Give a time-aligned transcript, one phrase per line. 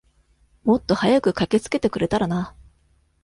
[0.63, 2.55] もっと早く駆けつけてくれたらな。